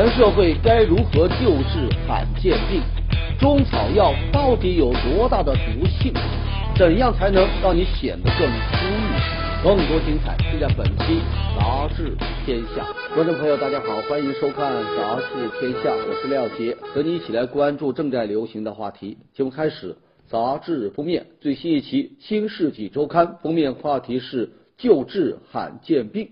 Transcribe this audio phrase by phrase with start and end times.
[0.00, 2.80] 全社会该如何救治罕见病？
[3.38, 6.10] 中草药到底有多大的毒性？
[6.74, 9.62] 怎样才能让你显得更出郁？
[9.62, 11.20] 更多精彩就在本期
[11.60, 12.16] 《杂志
[12.46, 12.82] 天下》。
[13.14, 19.18] 观众朋友，大家好，欢迎收看《杂志天下》，我是廖杰，和你一起来关注正在流行的话题。
[19.34, 19.94] 节目开始，
[20.26, 26.30] 杂志封面最新一期《新世纪周刊》封面话题是救治罕见病。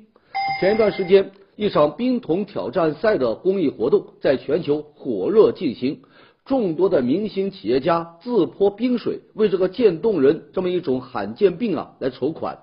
[0.59, 1.33] 前一段时间。
[1.59, 6.03] 一场冰桶挑战赛的公益活动在全球火热进行，
[6.45, 12.61] 众多的明星企业家自泼冰水，为这个渐冻人这么一种罕见病啊来筹款。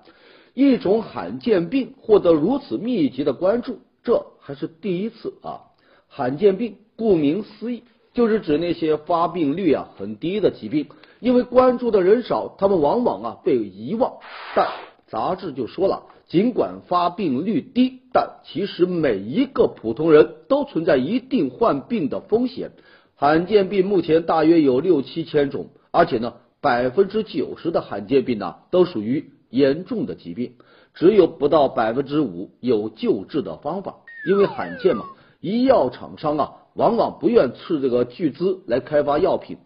[0.54, 5.60] 一种罕见病获得如此密集的关注，这还是第一次啊！
[6.08, 7.82] 罕见病顾名思义，
[8.14, 10.86] 就是指那些发病率啊很低的疾病，
[11.20, 14.14] 因为关注的人少，他们往往啊被遗忘。
[14.54, 14.66] 但
[15.06, 16.04] 杂志就说了。
[16.28, 22.72] 尽管发病率低，但其实每一个普通人都存在一定患病的风险。
[23.14, 30.54] 罕见病目前大约有六七千种，而且呢，百分之九十的罕见病呢都属于严重的疾病，
[30.94, 33.98] 只有不到百分之五有救治的方法。
[34.28, 35.04] 因为罕见嘛，
[35.40, 39.58] 医药厂商啊往往不愿斥这个巨资来开发药品。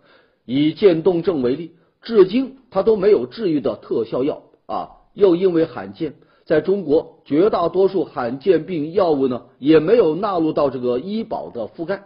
[0.44, 1.72] 以渐冻症为例，
[2.02, 6.16] 至今它都没有治愈的特效药啊，又因为罕见。
[6.50, 12.02] 在中国，绝大多数罕见病药物呢，也没有纳入到这个医保的覆盖。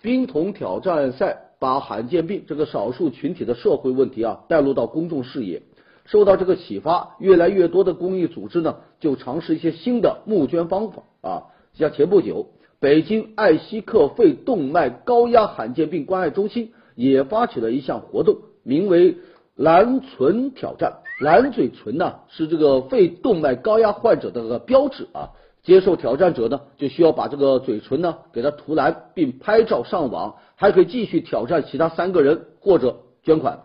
[0.00, 5.62] 冰桶挑战赛把罕见病这个少数群体的社会问题啊带入到公众视野，
[6.04, 11.42] 受到这个启发，越来越多的公益组织呢就尝试一些新的募捐方法啊。
[11.74, 19.16] 像前不久，北京艾希克肺动脉高压罕见病关爱中心也发起了一项活动，名为。
[19.58, 25.30] 蓝存挑战，蓝嘴唇呢是这个肺动脉高压患者的个标志啊。
[25.62, 33.62] 接受挑战者呢就需要把这个嘴唇呢给他涂蓝，并拍照上网，还可以继续挑战其他三个人或者捐款。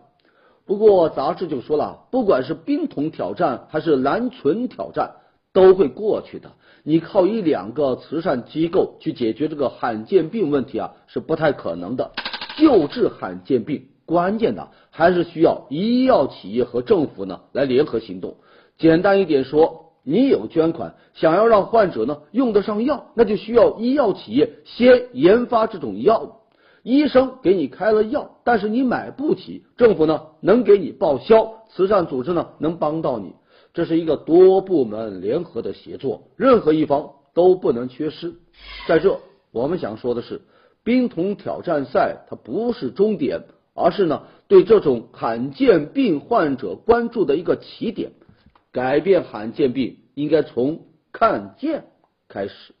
[0.66, 5.12] 不过杂志就说了，不管是冰桶挑战还是蓝唇挑战，
[5.52, 6.50] 都会过去的。
[6.82, 12.10] 你靠一两个慈善机构去解决这个罕见病问题啊，是不太可能的。
[12.56, 13.86] 救治罕见病。
[14.06, 18.36] 关键的还是需要医药企业和政府呢来联合行动。
[18.78, 26.38] 简单一点说，你有捐款，想要让患者呢用得上药，那就需要医药企业先研发这种药。
[26.82, 33.34] 医生给你开了药，但是你买不起，政府呢能给你报销，慈善组织呢能帮到你。
[33.72, 38.34] 这是一个多部门联合的协作，任何一方都不能缺失。
[38.88, 39.20] 在这，
[39.52, 40.40] 我们想说的是，
[40.82, 43.42] 冰桶挑战赛它不是终点。
[43.74, 48.12] 而是呢，对这种罕见病患者关注的一个起点，
[48.72, 50.80] 改变罕见病应该从
[51.12, 51.84] 看见
[52.28, 52.74] 开始。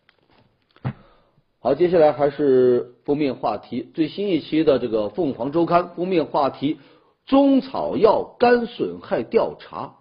[1.60, 6.78] 好，接下来还是封面话题，最新一期的这个《凤凰周刊》封面话题：
[7.24, 9.94] 中草药肝损害调查。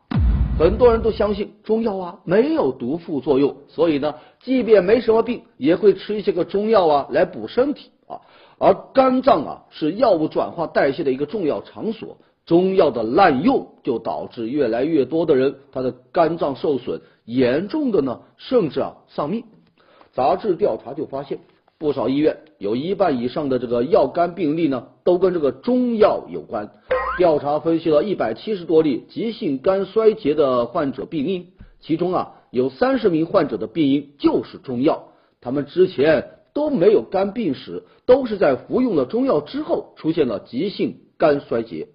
[0.59, 7.91] 很多人都相信中药啊没有毒副作用，所以呢，即便没什么病，也会吃一些个中药啊来补身体。
[8.63, 19.45] 而肝脏啊是药物转化代谢的一个重要场所，中药的滥用就导致越来越多的人他的肝脏受损，严重的呢甚至啊丧命。
[20.13, 21.39] 杂志调查就发现，
[21.79, 26.69] 不少医院有一半以上的这个药肝病例呢都跟这个中药有关。
[27.17, 31.47] 调查分析了一百七十多例急性肝衰竭的患者病因，
[31.79, 35.07] 其中啊有三十名患者的病因就是中药，
[35.41, 36.40] 他们之前。
[36.53, 41.87] 都没有肝病史，都是在服用了中药之后出现了急性肝衰竭。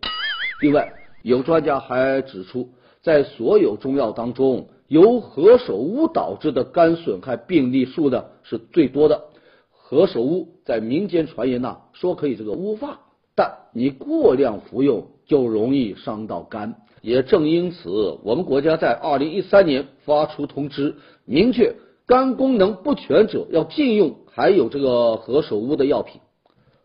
[0.61, 2.71] 另外，有专家还指出，
[3.03, 9.25] 在所有中药当中，由何首乌导致的肝损害病例数呢是最多的。
[9.71, 13.01] 何首乌在民间传言呐，说可以这个乌发，
[13.35, 16.77] 但你过量服用就容易伤到肝。
[17.03, 21.77] 也正因此，我们国家在二零一三年发出通知，明确
[22.07, 24.17] 肝功能不全者要禁用。
[24.37, 26.21] 还有这个何首乌的药品，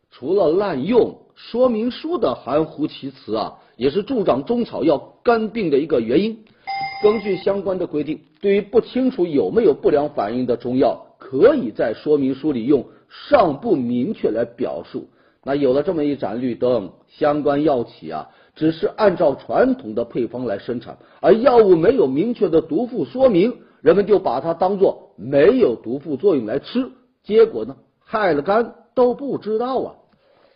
[0.09, 6.45] 除了滥用，说明书的含糊其辞啊，也是助长中草药肝病的一个原因。
[7.03, 15.09] 根据相关的规定，对于不清楚有没有不良反应的中药，可以在说明书里用尚不明确来表述。
[15.43, 26.89] 那有了这么一盏绿灯，相关药企啊，只是按照传统的配方来生产，而药物没有明确的毒副说明，人们就把它当做没有毒副作用来吃。
[27.23, 29.93] 结果呢，害了肝都不知道啊！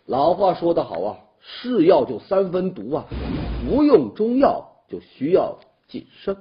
[0.04, 3.04] 老话说得好啊，是药就三分毒啊，
[3.68, 6.36] 服用中药就需要谨慎。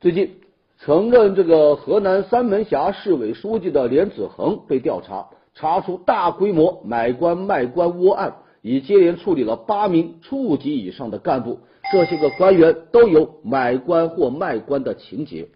[0.00, 0.38] 最近
[0.78, 11.58] 曾任这个河南三门峡市委书记的连子恒被调查，查出大规模买官卖官窝案，已接连处理了八名处级以上的干部，
[11.90, 15.48] 这些个官员都有买官或卖官的情节。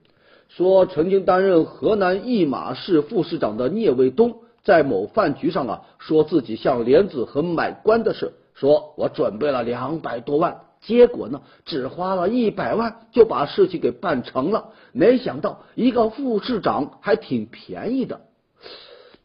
[0.48, 10.62] 说曾经担任河南易马市副市长的聂卫东，在某饭局上啊，说自己向莲子恒买官的事，说我准备了两百多万。
[10.80, 14.70] 结果呢，只花了一百万就把事情给办成了。
[14.92, 18.20] 没想到一个副市长还挺便宜的。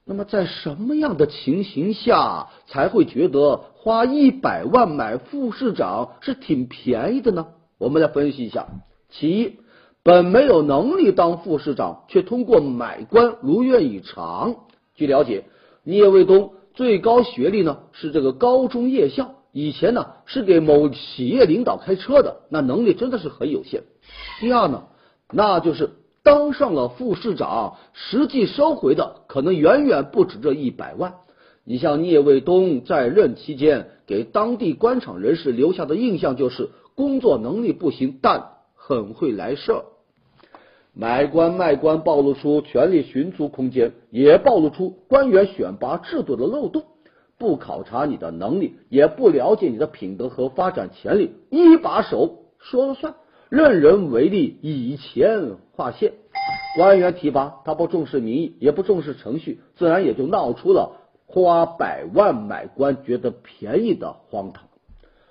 [0.04, 7.48] 那么在什么样的情形下才会觉得花一百万买副市长是挺便宜的呢？
[7.78, 8.68] 我们来分析一下。
[9.10, 9.60] 其一，
[10.04, 14.56] 本没有能力当副市长，却通过买官如愿以偿。
[14.96, 15.46] 据了解，
[15.84, 19.36] 聂卫东最高学历呢是这个高中夜校。
[19.54, 23.84] 以前呢是给某企业领导开车的，那能力真的是很有限。
[24.42, 24.86] 第二呢，
[25.32, 25.92] 那就是
[26.22, 31.14] 当上了副市长，实际收回的可能远远不止这一百万。
[31.64, 39.86] 你像聂卫东在任期间，给当地官场人士留下的印象就是工作能力不行，但很会来事儿。
[40.94, 46.84] 买官卖官暴露出权力寻租空间，也暴露出官员选拔制度的漏洞。
[47.40, 53.16] 不考察你的能力，也不了解你的品德和发展潜力，一把手说了算，
[53.50, 56.14] 任人唯利，以钱划线。
[56.78, 64.66] 官员提拔他不重视民意，也不重视程序，自然也就闹出了花百万买官觉得便宜的荒唐。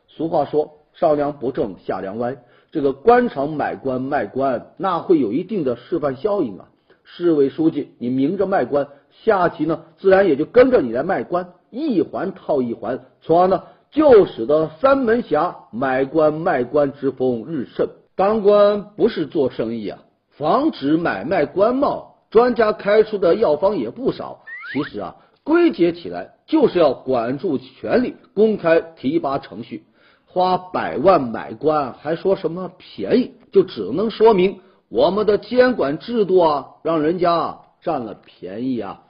[0.08, 2.36] 俗话说，上梁不正下梁歪，
[2.72, 6.70] 这个官场买官卖官，那会有一定的示范效应啊。
[7.04, 11.50] 市委书记，你明着卖官，下级呢，自然也就跟着你来卖官。
[11.70, 17.88] 一环套一环，从而呢就使得三门峡买官卖官之风日盛。
[18.16, 19.98] 当官不是做生意啊，
[20.30, 24.44] 防止买卖官帽，专家开出的药方也不少。
[24.72, 29.84] 其实啊，归结起来就是要管住权力，公开提拔程序。
[30.32, 39.02] 花百万买官，还说什么便宜，就只能说明我们的监管制度啊，让人家占了便宜啊。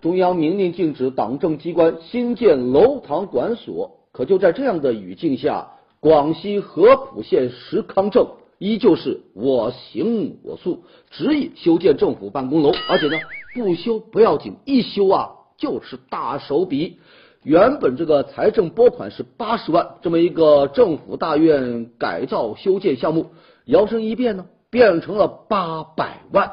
[0.00, 5.68] 中央明令禁止党政机关新建楼堂馆所，可就在这样的语境下，
[6.00, 8.26] 广西合浦县石康镇
[8.58, 13.16] 依旧是我行我素，执意修建政府办公楼，而且呢
[13.54, 16.98] 不修不要紧，一修啊就是大手笔。
[17.44, 23.26] 原本这个财政拨款是八十万，这么一个政府大院改造修建项目，
[23.66, 26.52] 摇身一变呢变成了八百万。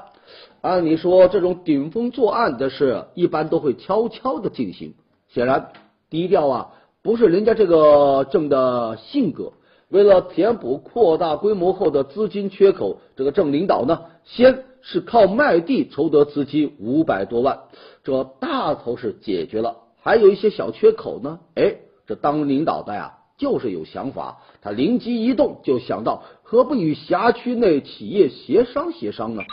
[0.60, 4.94] 按理说，这种顶风作案的事，一般都会悄悄的进行。
[5.30, 5.70] 显然，
[6.10, 9.54] 低调啊，不是人家这个政的性格。
[9.88, 17.62] 为了填补扩大规模后的资金缺口，这个镇领导呢，先是靠卖地筹得资金五百多万，
[18.04, 19.78] 这大头是解决了。
[20.02, 21.76] 还有一些小缺口呢，哎，
[22.08, 24.40] 这当领导的呀，就是有想法。
[24.62, 29.44] 他灵机一动，就想到何不与辖区内企业协商协商呢？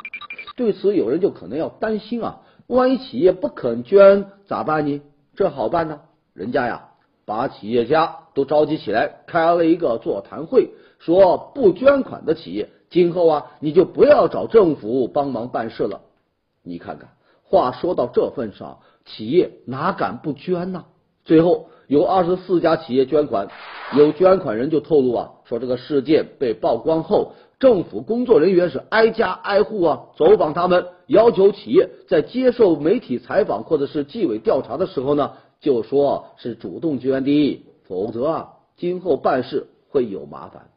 [0.57, 5.03] 对此，有人就可能要担心啊，万一企业不肯捐咋办呢？
[5.37, 6.01] 这好办呢，
[6.35, 6.89] 人家呀
[7.25, 16.01] 把企业家都召集起来，开了一个座谈会，说不捐款的企业，今后啊你就不要找政府帮忙办事了。
[16.65, 17.11] 你看看，
[17.45, 20.85] 话说到这份上，企业哪敢不捐呢？
[21.25, 23.49] 最后有二十四家企业捐款，
[23.97, 27.33] 有捐款人就透露啊，说这个事件被曝光后。
[27.59, 40.69] 政府工作人员是挨家挨户啊走访他们，要求企业在接受媒体采访或者是纪委调查的时候呢，就说是主动捐的，否则啊今后办事会有麻烦。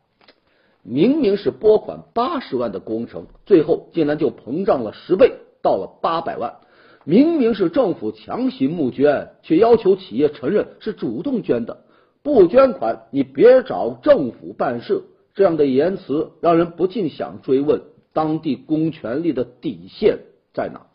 [0.82, 6.56] 明明是拨款八十万的工程，最后竟然就膨胀了十倍，到了八百万。
[7.03, 11.86] 明明是政府强行募捐，却要求企业承认是主动捐的，
[12.22, 15.03] 不捐款你别找政府办事。
[15.34, 17.81] 这样的言辞让人不禁想追问：
[18.13, 20.20] 当地公权力的底线
[20.53, 20.88] 在哪？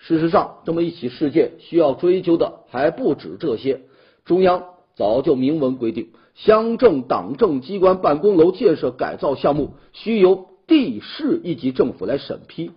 [0.00, 3.80] 事实上，这么一起事件需要追究的还不止这些。
[4.24, 12.72] 中央早就明文规定，乡镇党政机关办公楼建设改造项目需由地市一级政府来审批，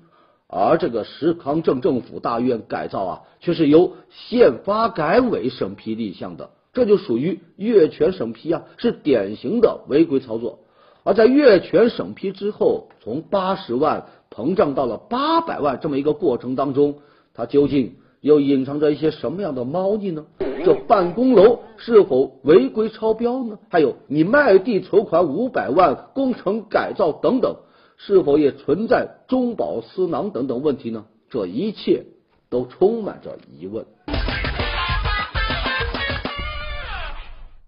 [0.51, 6.49] 而这个石康镇政府大院改造啊，却是由县发改委审批立项的。
[6.73, 10.59] 这就属于越权审批啊，是典型的违规操作。
[11.03, 16.95] 而在越权审批之后，从八十万膨胀到了八百万这么一个过程当中，
[17.35, 20.25] 它究竟又隐藏着一些什么样的猫腻呢？
[20.65, 23.59] 这办公楼是否违规超标呢？
[23.69, 27.55] 还有你卖地筹款五百万工程改造等等，
[28.01, 31.03] 是否也存在中饱私囊等等问题呢？
[31.29, 32.05] 这一切
[32.49, 33.85] 都充满着疑问。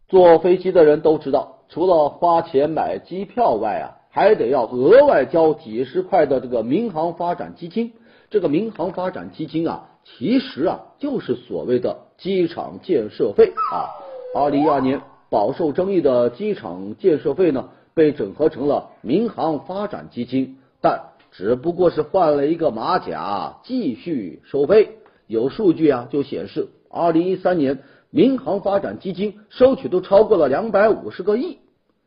[0.08, 7.92] 坐飞机的人都知道，除了花钱买机票外啊，还得要额外交几十块的这个民航发展基金。
[8.30, 13.92] 这个民航发展基金啊，其实啊就是所谓的机场建设费啊。
[14.34, 24.98] 二零一二年饱受争议的机场建设费呢，被整合成了民航发展基金，但只不过是换了一个马甲，继续收费。
[25.28, 27.80] 有数据啊，就显示二零一三年。
[28.14, 31.60] 民航发展基金收取都超过了两百五十个亿。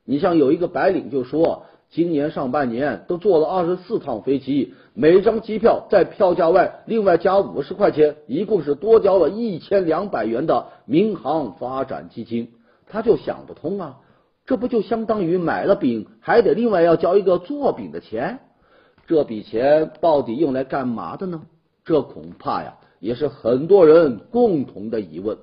[0.05, 12.51] 你像有一个白领就说，今年上半年都坐了二十四趟飞机，每张机票在票价外另外加五十块钱，一共是多交了一千两百元的民航发展基金。
[12.87, 13.97] 他就想不通啊，
[14.47, 18.41] 这不就相当于买了饼还得另外要交一个做饼的钱？
[19.07, 21.43] 这笔钱到底用来干嘛的呢？
[21.85, 25.37] 这恐怕呀，也是很多人共同的疑问。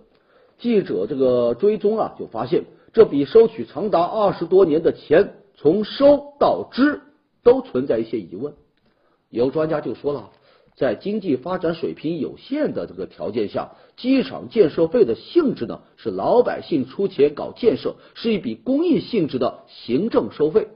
[0.58, 7.02] 记者这个追踪啊，就发现这笔收取长达二十多年的钱，从收到支
[7.44, 8.54] 都存在一些疑问。
[9.30, 10.30] 有专家就说了，
[10.76, 20.68] 在经济发展水平有限的这个条件下，机场建设费的性质呢是老百姓出钱搞建设，是一笔公益性质的行政收费。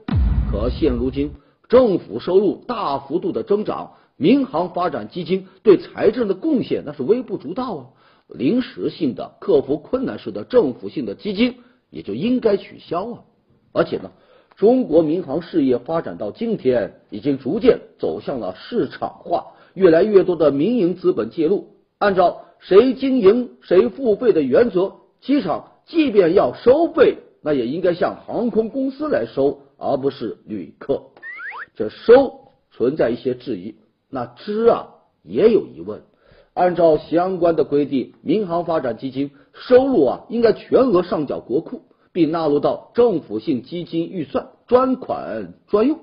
[0.50, 1.32] 可现如今，
[1.68, 7.86] 政府收入大幅度的增长，民航发展基金对财政的贡献那是微不足道啊。
[8.28, 11.56] 临时性的克服困难时的政府性的基金
[11.90, 13.22] 也就应该取消啊！
[13.72, 14.10] 而且呢，
[14.56, 21.68] 中国民航事业发展到今天，已经逐渐走向了市场化，越来越多的民营资本介入。
[21.98, 31.02] 按照谁经营谁付费的原则，机场即便要收费，那也应该向航空公司来收，而不是旅客。
[31.74, 33.76] 这收存在一些质疑，
[34.10, 34.88] 那支啊
[35.22, 36.02] 也有疑问。
[36.54, 46.00] 按照相关的规定，民航发展基金收入啊，应该全额上缴国库，并纳入到政府性基金预算，专款专用。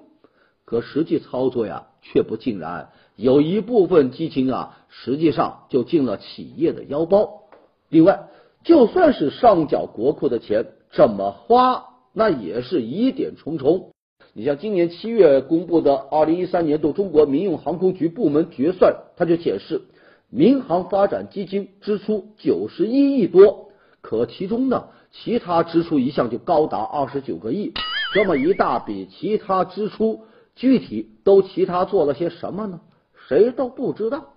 [0.66, 7.44] 可实际操作呀，却不尽然，有一部分基金啊，实际上就进了企业的腰包。
[7.90, 8.28] 另外，
[8.64, 13.92] 就算是上缴国库的钱，怎么花，那也是疑点重重。
[14.34, 19.84] 你像今年七月公布的二零一三年度中国民用航空局部门决算，它就显示。
[20.30, 23.70] 民航发展基金支出九十一亿多，
[24.02, 27.74] 可其中呢，其他支出一项就高达二十九个亿。
[28.16, 30.22] 这么一大笔其他支出，
[30.56, 32.82] 具体都其他做了些什么呢？
[33.34, 34.34] 谁都不知道。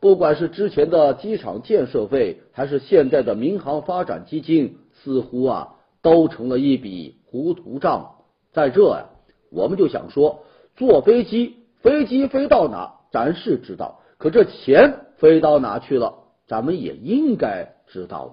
[0.00, 8.16] 不管是之前的机场建设费，还是现在的民航发展基金，似乎啊，都成了一笔糊涂账。
[8.52, 9.10] 在这呀，
[9.50, 14.00] 我们就想说，坐飞机，飞机飞到哪，咱是知道。
[14.16, 16.14] 可这钱飞到哪去了？
[16.46, 18.30] 咱们也应该知道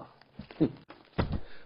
[0.58, 0.68] 哼，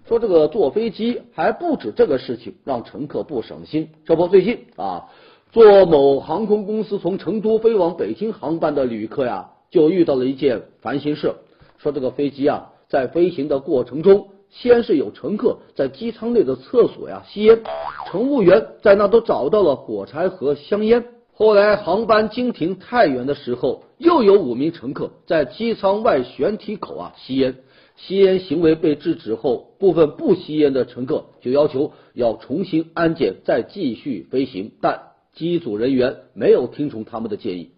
[0.08, 3.90] 说这个坐飞机还不止这个事情，让乘客不省心。
[4.04, 5.10] 这不，最近啊，
[5.52, 11.34] 坐某航空公司从成都飞往北京航班的旅客呀，就遇到了一件烦心事。
[11.78, 17.62] 说这个飞机啊，在飞行的过程中，先是有乘客在机舱内的厕所呀吸烟，
[18.10, 21.04] 乘务员在那都找到了火柴和香烟。
[21.32, 27.56] 后来航班经停太原的时候，又有五名乘客在机舱外舷体口啊吸烟，
[27.96, 35.00] 吸烟行为被制止后，部分不吸烟的乘客就要求要重新安检再继续飞行，但
[35.36, 37.70] 机组人员没有听从他们的建议。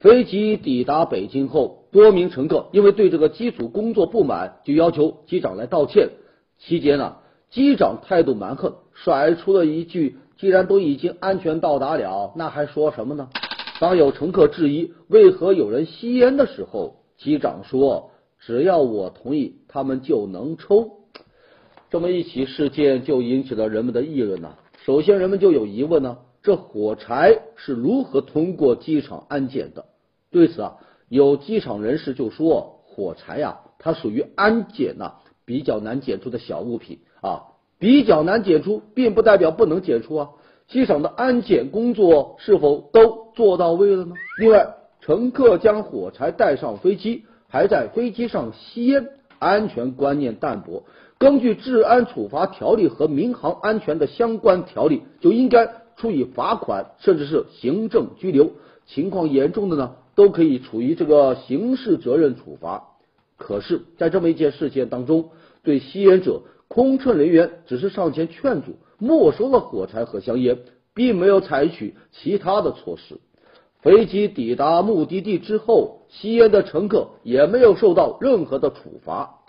[0.00, 6.10] 飞机抵达北京后，多名乘客因为对这个机组工作不满，就要求机长来道歉。
[6.58, 7.16] 期间呢，
[7.48, 10.18] 机长态度蛮横，甩出了一句。
[10.36, 13.30] 既然都已经安全到达了，那还说什么呢？
[13.80, 20.90] 当有乘客质疑为何有人吸烟的时候，机长说：“只要我同意，他们就能抽。”
[21.88, 24.54] 这么一起事件就引起了人们的议论呢。
[24.84, 29.86] 首先，人们就有疑问呢：这火柴是如何通过机场安检的？
[30.30, 30.76] 对此啊，
[31.08, 37.46] 有机场人士就说：“火柴呀，它属于安检呐比较难检出的小物品啊。”
[37.80, 40.30] 比较难检出，并不代表不能检出啊！
[40.68, 44.14] 机场的安检工作是否都做到位了呢？
[44.38, 49.08] 另外，乘客将火柴带上飞机，还在飞机上吸烟，
[49.40, 50.84] 安全观念淡薄。
[51.18, 58.52] 根据《治安处罚条例》和民航安全的相关条例，就应该处以罚款，甚至是行政拘留。
[58.86, 62.84] 情况严重的呢，都可以处于这个刑事责任处罚。
[63.36, 65.30] 可是，在这么一件事件当中，
[65.62, 66.42] 对吸烟者。
[66.68, 70.58] 空乘人员只是上前劝阻，没收了火柴和香烟，
[70.94, 73.20] 并没有采取其他的措施。
[73.82, 79.44] 飞机抵达目的地之后，吸烟的乘客也没有受到任何的处罚。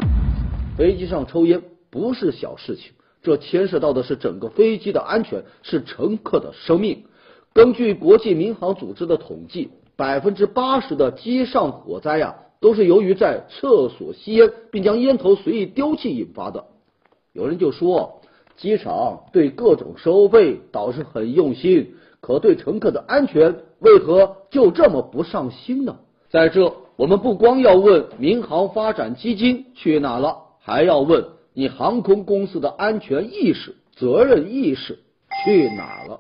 [0.78, 2.92] 飞机上抽烟不是小事情，
[3.28, 7.04] 这牵涉到的是整个飞机的安全，是乘客的生命。
[7.52, 16.68] 根据国际民航组织的统计，百分之八十的机上火灾呀，都是由于在厕所吸烟，并将烟头随意丢弃引发的。
[17.34, 18.22] 有人就说，
[18.56, 25.98] 机场对各种收费倒是很用心，可对乘客的安全为何就这么不上心呢？
[26.30, 31.26] 在这，我们不光要问民航发展基金去哪了，还要问
[31.60, 35.00] 你航空公司的安全意识、责任意识
[35.44, 36.20] 去哪了。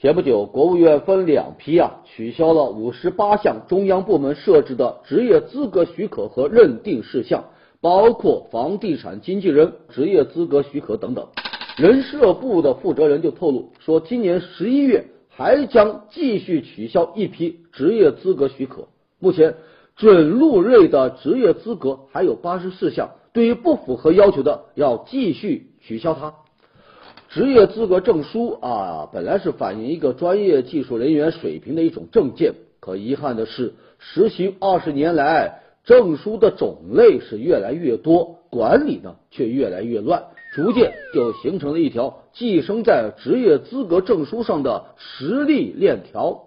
[0.00, 7.44] 前不久，国务院分两批啊，取消了五十八项中央部门设置的职业资格许可和认定事项，
[7.82, 11.28] 包括房地产经纪人职业资格许可等等。
[11.76, 18.88] 人社部的负责人就透露说，今年十一月还将继续取消一批职业资格许可。
[19.18, 19.56] 目前，
[19.98, 26.34] 准入类的职业资格还有八十四项，对于不符合要求的，要继续取消它。
[27.30, 40.22] 职业资格证书啊，本来是反映一个专业技术人员水平的一种证件，可遗憾的是，实行二十年来，证书的种类是越来越多，管理呢却越来越乱，
[40.54, 46.44] 逐渐就形成了一条寄生在职业资格证书上的实力链条。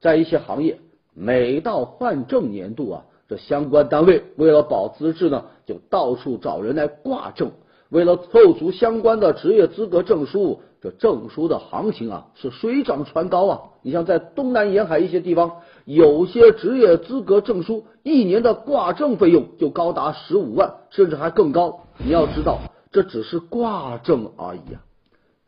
[0.00, 0.78] 在一些行业，
[1.20, 7.52] 每到换证年度啊，这相关单位为了保资质呢，就到处找人来挂证。
[7.90, 13.60] 为了凑足相关的职业资格证书，这证书的行情啊是水涨船高啊！
[13.82, 21.80] 你像在东南沿海一些地方，有些职业资格证书一年的挂证费用就高达十五万，甚至还更高。
[21.98, 22.60] 你要知道，
[22.92, 24.80] 这只是挂证而已啊！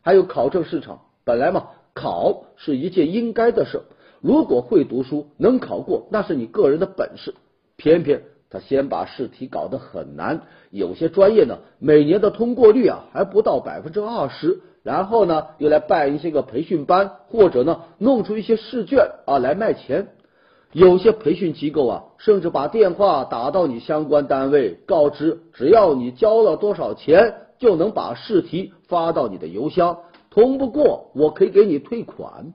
[0.03, 3.81] 还有考证市场，本来嘛，考是一件应该的事，
[4.23, 7.35] 如果会读书能考过，那是你个人的本事，
[7.75, 8.23] 偏偏。
[8.49, 20.07] 他先把试题搞得很难，有些专业呢，每年的通过率啊还不到百分之二十，然后呢又来办一些个培训班，或者呢弄出一些试卷啊来卖钱。
[20.71, 29.97] 有些培训机构啊，甚至把电话打到你相关单位，告知只要你交了多少钱，就能把试题发到你的邮箱，
[30.29, 32.53] 通不过我可以给你退款。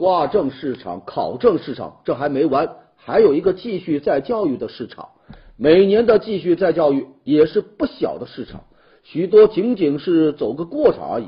[0.00, 2.70] 挂证市场、考证市场，这还没完。
[2.96, 5.10] 还有一个继续再教育的市场，
[5.58, 8.62] 每年的继续再教育也是不小的市场，
[9.02, 11.26] 许多仅仅是走个过场而已。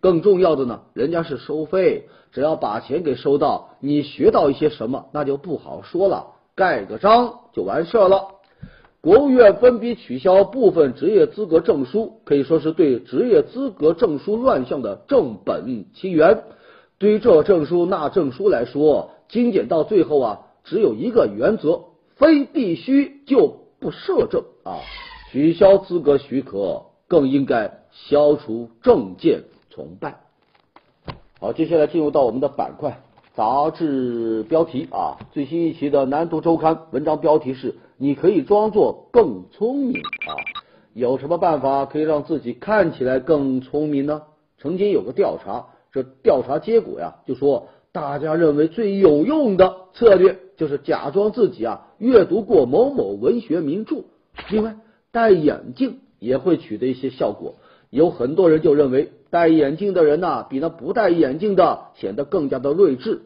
[0.00, 8.28] 更重要的呢，人家是收费，只要把钱给收到，你学到一些什么那就不好说了，盖个章就完事儿了。
[9.00, 16.44] 国务院分批取消部分职业资格证书，可以说是对职业资格证书乱象的正本清源。
[16.98, 20.40] 对于这证书那证书来说，精简到最后啊。
[20.66, 24.80] 只有一个原则，非必须就不设证啊！
[25.30, 30.20] 取消资格许可，更应该消除证件崇拜。
[31.38, 33.02] 好，接下来进入到我们的板块，
[33.34, 40.32] 杂志标题啊，最新一期的《南都周刊》文章标题是：你可以装作更聪明啊！
[40.94, 44.22] 有什么办法可以让自己看起来更聪明呢？
[44.56, 47.68] 曾经有个调查，这调查结果呀，就说。
[47.94, 54.02] 大家认为最有用的策略就是假装自己啊阅读过某某文学名著，
[54.50, 54.74] 另外
[55.12, 57.54] 戴眼镜也会取得一些效果。
[57.90, 63.22] 有很多人就认为戴眼镜的人呐比那不戴眼镜的显得更加的睿智。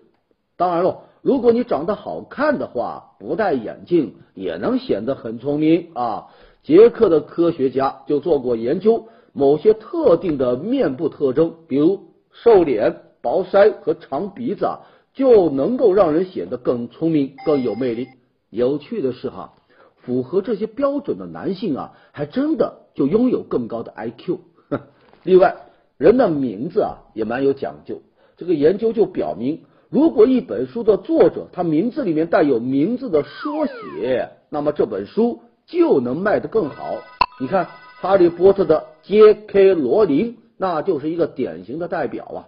[0.59, 6.26] 当然了，如果你长得好看的话，不戴眼镜也能显得很聪明啊。
[6.62, 12.00] 捷克的科学家就做过研究，某些特定的面部特征，比如
[12.42, 13.03] 瘦脸。
[13.20, 14.79] 薄腮和长鼻子啊，
[15.12, 18.07] 就能够让人显得更聪明、更有魅力。
[18.48, 19.55] 有趣的是哈，
[19.96, 24.38] 符合这些标准的男性啊，还真的就拥有更高的 IQ。
[25.24, 25.57] 另外，
[25.98, 28.03] 人的名字啊也蛮有讲究。
[28.37, 36.98] 这个研究就表明，如果一本书的作者他名字里面带有名字的缩写，那么这本书就能卖得更好。
[37.40, 37.64] 你看，
[38.01, 39.74] 《哈利波特》的 J.K.
[39.74, 42.38] 罗琳，那就是一个典型的代表啊。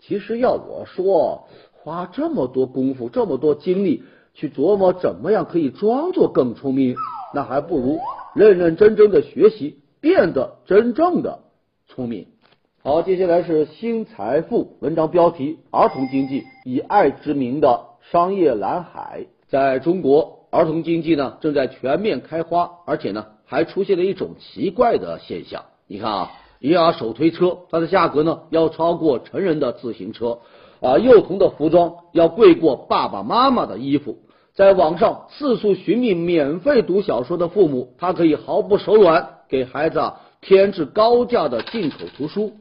[0.00, 4.02] 其实要我说，花这么多功夫、这么多精力
[4.34, 6.96] 去琢磨怎么样可以装作更聪明，
[7.34, 7.98] 那还不如
[8.34, 11.40] 认认真真的学习，变得真正的
[11.86, 12.26] 聪明。
[12.82, 19.26] 好，接下来是新财富文章标题：儿童经济以爱之名的商业蓝海。
[19.48, 25.64] 在中国，儿童经济呢正在全面开花，而且呢还出现了一种奇怪的现象。
[25.86, 30.38] 你看啊，婴儿手推车，它的价格呢要超过成人的自行车
[30.80, 34.18] 啊，幼童的服装要贵过爸爸妈妈的衣服。
[34.54, 42.52] 在网上四处寻觅免费读小说的父母，他可以毫不手软给孩子啊添置高价的进口图书。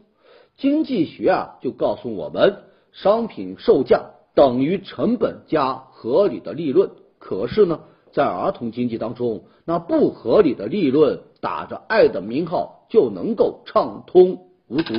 [0.58, 2.58] 经济学啊就告诉我们，
[2.92, 6.92] 商品售价等于成本加合理的利润。
[7.18, 7.80] 可是呢，
[8.12, 14.94] 在儿童经济当中，那不合理的利润打着爱的名号就能够畅通无阻。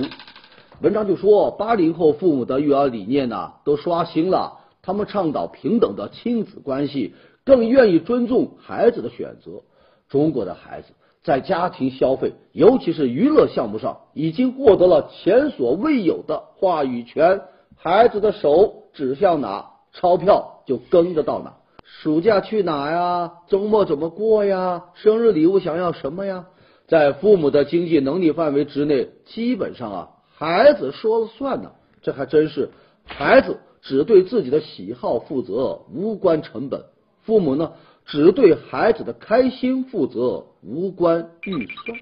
[0.83, 9.63] 文章就说，八零后父母的育儿理念呢都刷新了，他们倡导平等的亲子关系，更愿意尊重孩子的选择。
[10.09, 10.89] 中国的孩子
[11.25, 17.41] 在家庭消费，尤其是娱乐项目上，已经获得了前所未有的话语权。
[17.75, 21.55] 孩子的手指向哪，钞票就跟着到哪。
[21.85, 23.33] 暑假去哪呀？
[23.49, 24.85] 周末怎么过呀？
[24.95, 26.47] 生日礼物想要什么呀？
[26.89, 31.73] 在父母的经济能力范围之内，基本上啊，孩子说了算呢。
[32.01, 32.71] 这还真是，
[33.05, 36.83] 孩子只对自己的喜好负责，无关成本；
[37.25, 37.73] 父母呢，
[38.05, 41.99] 只对孩子的开心负责，无关预算。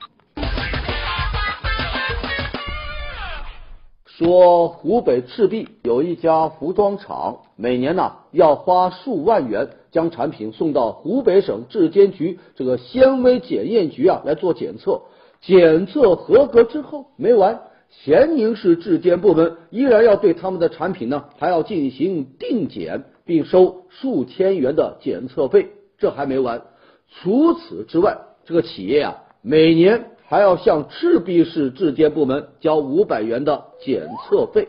[4.04, 15.02] 说湖北赤壁有一家服装厂，每年呢要花数万元将产品送到湖北省质监局这个纤维检验局啊来做检测，
[15.40, 25.68] 检测合格之后没完，咸宁市质监部门依然要对他们的产品呢还要进行定检，并收数千元的检测费。
[25.96, 26.60] 这还没完，
[27.08, 30.10] 除此之外，这个企业啊每年。
[30.26, 34.68] 还要向赤壁市质监部门交五百元的检测费。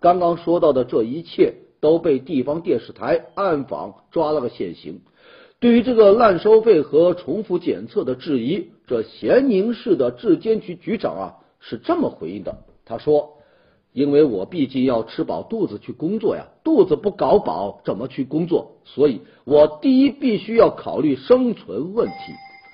[0.00, 5.00] 刚刚说到的这一切都被地方电视台暗访抓了个现行。
[5.58, 11.24] 对于这个滥收费和重复检测的质疑，这咸宁市的质监局局长啊
[11.60, 13.38] 是这么回应的：他说，
[13.92, 18.72] 因为我毕竟要吃饱肚子去工作呀，肚子不搞饱怎么去工作？
[18.84, 22.14] 所以我第一必须要考虑生存问题。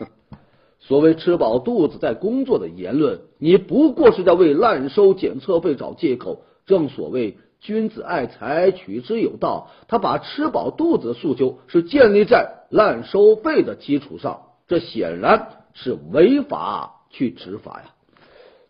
[0.80, 6.42] 所谓吃饱肚子在工作的言论，你不过是在为滥收检测费找借口。
[6.66, 9.70] 正所谓君子爱财，取之有道。
[9.86, 17.94] 他把吃饱肚子的诉求是建立在滥收费的基础上，这显然是违法去执法呀。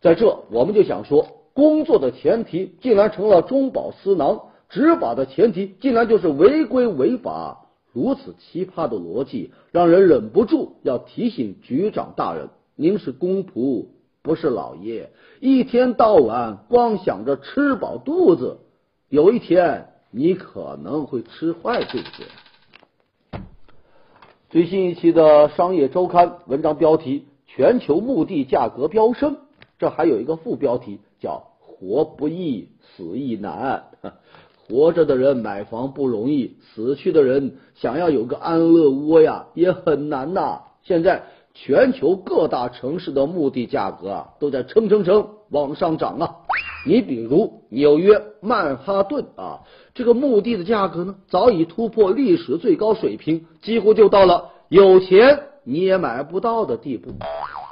[0.02, 7.66] 在这，我们就想说，工作的前提竟然成了中饱私囊，执法的前提竟然就是违规违法。
[7.94, 13.87] 如此奇葩的逻辑，让人忍不住要提醒局长大人：您是公仆，
[14.22, 15.11] 不是老爷。
[15.40, 18.59] 一天到晚光想着吃饱肚子，
[19.12, 23.42] 有一天你可能会吃坏肚子。
[24.48, 29.37] 最新一期的《商业周刊》文章标题：全球墓地价格飙升。
[29.79, 33.85] 这还有一个副标题叫“活不易，死亦难”。
[34.66, 40.62] 活着的人买房不容易，死去的人想要有个安乐窝呀，也很难呐。
[40.85, 46.37] 现在全球各大城市的墓地价格啊，都在蹭蹭蹭往上涨啊。
[46.85, 49.61] 你比如纽约曼哈顿啊，
[49.95, 57.11] 这个墓地的价格呢，早已突破历史最高水平，几乎就到了有钱你也买不到的地步。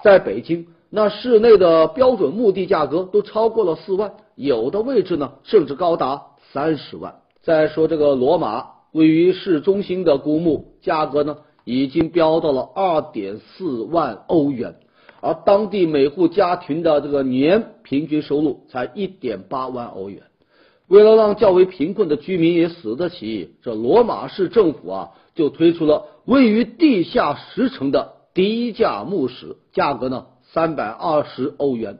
[0.04, 6.22] 在北京，那室内的标准墓地价格都超过了四万，有的位置呢，甚至高达。
[6.52, 7.14] 三十万。
[7.42, 14.74] 再说这个罗马位于市中心的古墓，价格呢已经飙到了二点四万欧元，
[15.20, 20.22] 而当地每户家庭的这个年平均收入才一点八万欧元。
[20.88, 31.98] 为了让较为贫困的居民也死得起，这罗马市政府啊就推出了位于地下十层的低价墓室，价格呢三百二十欧元。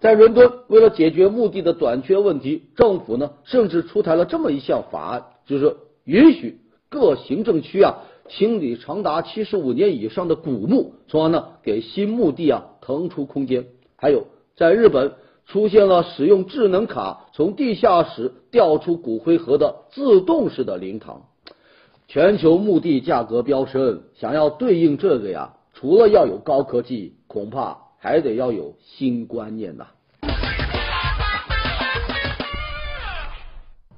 [0.00, 7.94] 在伦敦，为了解决墓地的短缺问题，政府呢甚至出台了这么一项法案，就是允许各行政区啊
[8.28, 13.66] 清理长达七十五年以上的古墓，从而呢给新墓地啊腾出空间。
[13.96, 15.12] 还有，在日本
[15.46, 21.22] 出现了使用智能卡从地下室调出骨灰盒的自动式的灵堂。
[22.06, 29.86] 全球墓地价格飙升，想要对应这个呀，除了要有高科技，恐怕还得要有新观念呐。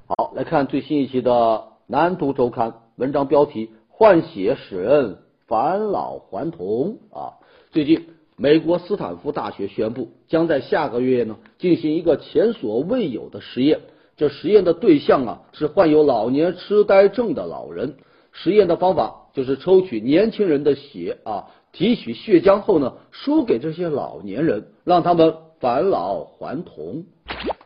[0.07, 1.31] 好，来看最新一期的
[1.85, 7.41] 《南都周刊》文章标题：换血使人返老还童啊！
[7.71, 8.05] 最近，
[8.35, 13.79] 美国斯坦福大学宣布，将在下个月呢进行一个前所未有的实验。
[14.15, 17.95] 这实验的对象啊是患有老年痴呆症的老人。
[18.33, 27.05] 实验的方法就是抽取年轻人的血啊，提取血浆后呢输给这些老年人，让他们返老还童。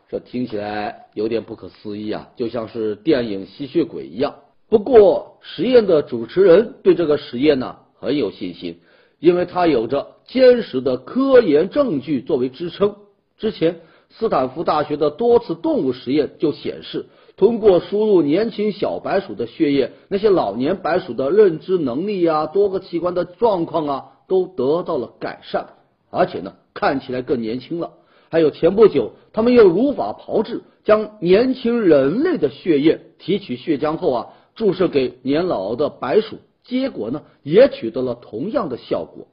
[0.08, 4.36] 这听起来有点不可思议啊，就像是电影吸血鬼一样。
[4.72, 8.78] 不过实验的主持人对这个实验呢很有信心，
[9.20, 12.96] 因为他有着坚实的科研证据作为支撑。
[13.36, 17.04] 之前斯坦福大学的多次动物实验就显示，
[17.36, 25.66] 通过输入年轻小白鼠的血液，那些老年白鼠的认知能力啊、多个器官的状况啊都得到了改善，
[26.10, 27.90] 而且呢看起来更年轻了。
[28.30, 34.26] 还有前不久，他们又如法炮制，将年轻人类的血液提取血浆后啊，
[34.62, 39.26] 注射给年老的白鼠，结果呢也取得了同样的效果。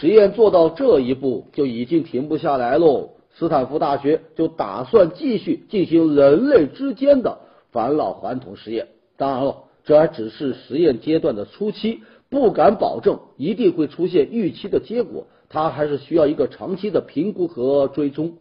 [0.00, 3.10] 实验做到这一步就已经停不下来喽。
[3.36, 7.38] 斯坦福大学就打算继续进行人类之间的
[7.70, 8.88] 返老还童实验。
[9.16, 15.28] 当然了，这还只是实验阶段的初期，不敢保证一定会出现预期的结果。
[15.48, 18.38] 它还是需要一个长期的评估和追踪，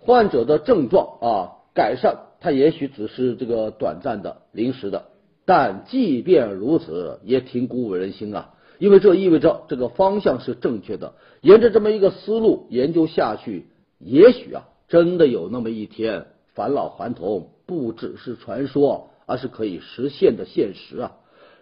[0.00, 5.04] 患者的症状啊改善，它也许只是这个短暂的、临时的，
[5.44, 11.14] 但即便如此，也挺鼓舞人心啊，因为这意味着这个方向是正确的。
[11.40, 13.66] 沿着这么一个思路研究下去，
[13.98, 21.16] 也许啊，真的有那么一天，返老还童不只是传说，而是可以实现的现实啊！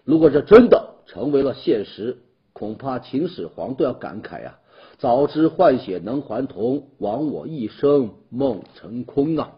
[0.05, 2.19] 如果这真的成为了现实，
[2.53, 4.59] 恐怕秦始皇都要感慨呀。
[4.99, 9.53] 早知换血能还童，枉我一生梦成空啊！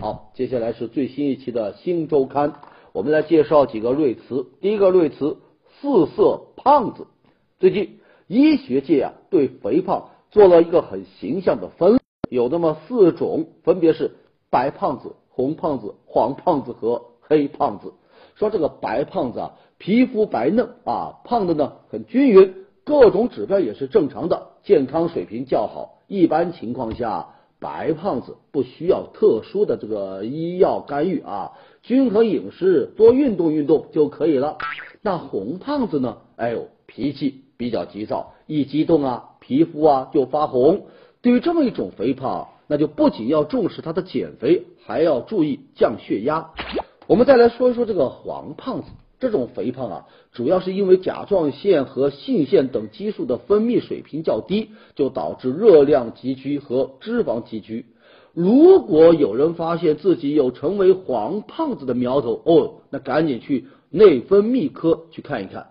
[0.00, 2.52] 好，接下来是最新一期的新周刊，
[2.92, 4.46] 我们来介绍几个瑞词。
[4.60, 5.38] 第一个瑞词
[5.80, 7.08] “四色胖子”。
[7.58, 11.98] 最近医学界啊对肥胖做了一个很形象的分，
[12.30, 14.12] 有那么四种，分别是
[14.50, 17.92] 白胖子、红胖子、黄胖子和黑胖子。
[18.36, 22.54] 说这个白胖子啊，皮肤白嫩啊，胖的呢很均匀。
[22.84, 25.98] 各种指标也是正常的，健康水平较好。
[26.06, 34.58] 一般情况下，白胖子不需要特殊的这个医药干预啊，均衡饮食，多运动运动就可以了。
[35.02, 36.18] 那红胖子呢？
[36.36, 40.86] 哎呦，脾气比较急躁，一激动啊，皮肤啊就发红。
[41.20, 46.50] 对于这么一种肥胖，那就不仅要重视他的减肥，还要注意降血压。
[47.06, 48.88] 我们再来说一说这个黄胖子。
[49.20, 57.86] 这种肥胖啊，主要是因为甲状腺和性腺等激素的分泌水平较低，就导致热量积聚和脂肪积聚。
[58.32, 65.66] 如果有人发现自己有成为黄胖子的苗头，哦，那赶紧去内分泌科去看一看。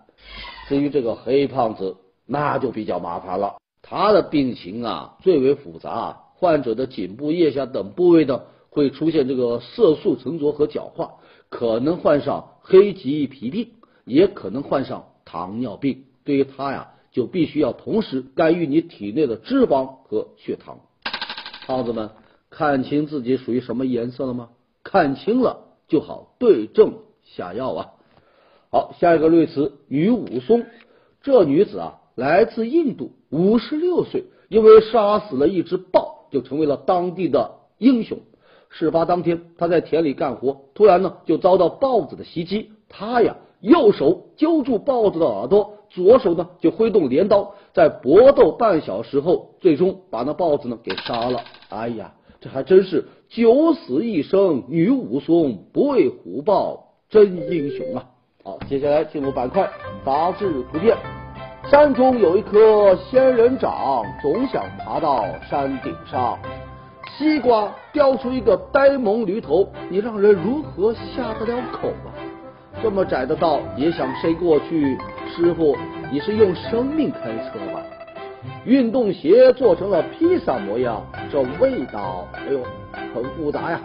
[0.68, 11.12] 至于这个黑胖子，那就比较麻烦了，他的病情啊最为复杂，患者的颈部、腋下等部位呢会出现这个色素沉着和角化。
[11.48, 13.70] 可能患上黑棘皮病，
[14.04, 16.04] 也可能患上糖尿病。
[16.22, 20.80] 对于他呀，就必须要同时干预你体内的脂肪和血糖。
[21.66, 22.10] 胖子们，
[22.50, 24.50] 看清自己属于什么颜色了吗？
[24.82, 27.86] 看清了就好对症下药啊。
[28.70, 30.66] 好，下一个瑞词女武松。
[31.22, 38.18] 这女子啊，来自印度，五十六岁，因为杀死了一只豹，就成为了当地的英雄。
[38.70, 42.70] 事发当天，他在田里干活，突然呢就遭到豹子的袭击。
[42.88, 51.40] 他呀，右手揪住豹子的耳朵，左手呢就挥动镰刀，在搏斗半小时后，最终把那豹子呢给杀了。
[51.70, 58.04] 哎呀，这还真是九死一生，女武松不畏虎豹，真英雄啊！
[58.44, 59.68] 好，接下来进入板块
[60.04, 60.96] 杂志图片。
[61.70, 66.38] 山中有一棵仙人掌，总想爬到山顶上。
[67.18, 72.14] 西瓜叼出一个呆萌驴头，你让人如何下得了口啊？
[72.80, 74.96] 这么窄的道也想飞过去？
[75.34, 75.76] 师傅，
[76.12, 77.82] 你是用生命开车吧？
[78.64, 82.62] 运动鞋做成了披萨模样，这味道，哎呦，
[83.12, 83.80] 很复杂呀。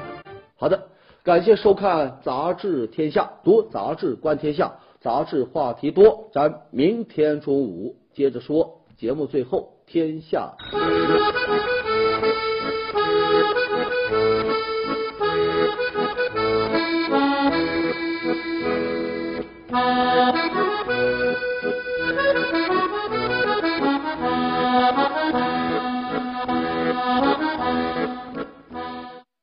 [0.56, 0.80] 好的，
[1.24, 8.82] 感谢收看《杂志天下》，读杂志观天下，杂志话题多，咱明天中午接着说。
[8.96, 10.54] 节目最后，天下。